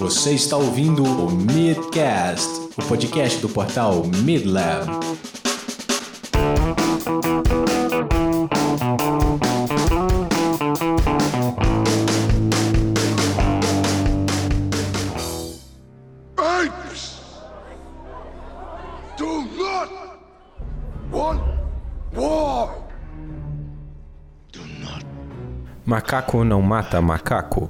Você 0.00 0.32
está 0.32 0.56
ouvindo 0.56 1.04
o 1.04 1.30
Midcast, 1.30 2.48
o 2.78 2.82
podcast 2.88 3.38
do 3.42 3.50
portal 3.50 4.02
Midlab. 4.06 4.88
Macaco 25.84 26.42
não 26.42 26.62
mata 26.62 27.02
macaco. 27.02 27.68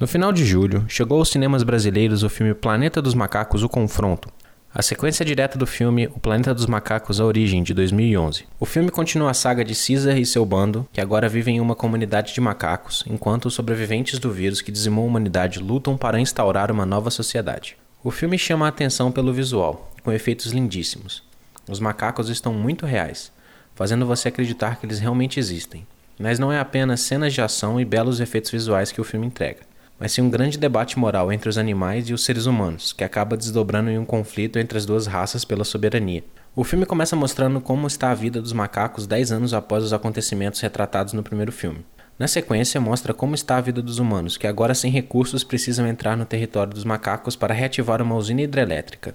No 0.00 0.06
final 0.06 0.32
de 0.32 0.44
julho, 0.44 0.84
chegou 0.86 1.18
aos 1.18 1.28
cinemas 1.28 1.64
brasileiros 1.64 2.22
o 2.22 2.28
filme 2.28 2.54
Planeta 2.54 3.02
dos 3.02 3.14
Macacos: 3.14 3.64
O 3.64 3.68
Confronto. 3.68 4.28
A 4.72 4.80
sequência 4.80 5.24
direta 5.24 5.58
do 5.58 5.66
filme 5.66 6.06
O 6.14 6.20
Planeta 6.20 6.54
dos 6.54 6.66
Macacos: 6.66 7.20
A 7.20 7.24
Origem, 7.24 7.64
de 7.64 7.74
2011. 7.74 8.44
O 8.60 8.64
filme 8.64 8.92
continua 8.92 9.32
a 9.32 9.34
saga 9.34 9.64
de 9.64 9.74
Caesar 9.74 10.16
e 10.16 10.24
seu 10.24 10.46
bando, 10.46 10.86
que 10.92 11.00
agora 11.00 11.28
vivem 11.28 11.56
em 11.56 11.60
uma 11.60 11.74
comunidade 11.74 12.32
de 12.32 12.40
macacos, 12.40 13.02
enquanto 13.08 13.46
os 13.46 13.54
sobreviventes 13.54 14.20
do 14.20 14.30
vírus 14.30 14.60
que 14.60 14.70
dizimou 14.70 15.02
a 15.02 15.08
humanidade 15.08 15.58
lutam 15.58 15.96
para 15.96 16.20
instaurar 16.20 16.70
uma 16.70 16.86
nova 16.86 17.10
sociedade. 17.10 17.76
O 18.04 18.12
filme 18.12 18.38
chama 18.38 18.66
a 18.66 18.68
atenção 18.68 19.10
pelo 19.10 19.32
visual, 19.32 19.90
com 20.04 20.12
efeitos 20.12 20.52
lindíssimos. 20.52 21.24
Os 21.68 21.80
macacos 21.80 22.28
estão 22.28 22.54
muito 22.54 22.86
reais, 22.86 23.32
fazendo 23.74 24.06
você 24.06 24.28
acreditar 24.28 24.76
que 24.76 24.86
eles 24.86 25.00
realmente 25.00 25.40
existem. 25.40 25.84
Mas 26.20 26.38
não 26.38 26.52
é 26.52 26.60
apenas 26.60 27.00
cenas 27.00 27.34
de 27.34 27.40
ação 27.40 27.80
e 27.80 27.84
belos 27.84 28.20
efeitos 28.20 28.52
visuais 28.52 28.92
que 28.92 29.00
o 29.00 29.04
filme 29.04 29.26
entrega 29.26 29.66
mas 29.98 30.12
sim 30.12 30.22
um 30.22 30.30
grande 30.30 30.56
debate 30.56 30.98
moral 30.98 31.32
entre 31.32 31.48
os 31.48 31.58
animais 31.58 32.08
e 32.08 32.14
os 32.14 32.24
seres 32.24 32.46
humanos, 32.46 32.92
que 32.92 33.02
acaba 33.02 33.36
desdobrando 33.36 33.90
em 33.90 33.98
um 33.98 34.04
conflito 34.04 34.58
entre 34.58 34.78
as 34.78 34.86
duas 34.86 35.06
raças 35.06 35.44
pela 35.44 35.64
soberania. 35.64 36.22
O 36.54 36.62
filme 36.62 36.86
começa 36.86 37.16
mostrando 37.16 37.60
como 37.60 37.86
está 37.86 38.10
a 38.10 38.14
vida 38.14 38.40
dos 38.40 38.52
macacos 38.52 39.06
10 39.06 39.32
anos 39.32 39.54
após 39.54 39.82
os 39.82 39.92
acontecimentos 39.92 40.60
retratados 40.60 41.12
no 41.12 41.22
primeiro 41.22 41.50
filme. 41.50 41.84
Na 42.16 42.28
sequência, 42.28 42.80
mostra 42.80 43.14
como 43.14 43.34
está 43.34 43.56
a 43.56 43.60
vida 43.60 43.80
dos 43.80 43.98
humanos, 43.98 44.36
que 44.36 44.46
agora 44.46 44.74
sem 44.74 44.90
recursos 44.90 45.44
precisam 45.44 45.86
entrar 45.86 46.16
no 46.16 46.24
território 46.24 46.72
dos 46.72 46.84
macacos 46.84 47.36
para 47.36 47.54
reativar 47.54 48.02
uma 48.02 48.16
usina 48.16 48.42
hidrelétrica. 48.42 49.14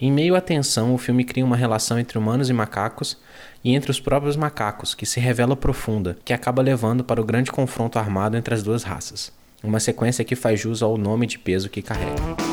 Em 0.00 0.12
meio 0.12 0.36
à 0.36 0.40
tensão, 0.40 0.94
o 0.94 0.98
filme 0.98 1.24
cria 1.24 1.44
uma 1.44 1.56
relação 1.56 1.98
entre 1.98 2.18
humanos 2.18 2.48
e 2.48 2.52
macacos 2.52 3.16
e 3.64 3.74
entre 3.74 3.90
os 3.90 4.00
próprios 4.00 4.36
macacos, 4.36 4.94
que 4.94 5.06
se 5.06 5.18
revela 5.18 5.56
profunda, 5.56 6.16
que 6.24 6.32
acaba 6.32 6.62
levando 6.62 7.02
para 7.02 7.20
o 7.20 7.24
grande 7.24 7.50
confronto 7.50 7.98
armado 7.98 8.36
entre 8.36 8.54
as 8.54 8.62
duas 8.62 8.84
raças 8.84 9.32
uma 9.62 9.80
sequência 9.80 10.24
que 10.24 10.36
faz 10.36 10.60
jus 10.60 10.82
ao 10.82 10.96
nome 10.96 11.26
de 11.26 11.38
peso 11.38 11.68
que 11.68 11.82
carrega. 11.82 12.47